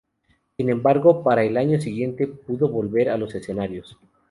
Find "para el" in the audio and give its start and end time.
1.23-1.57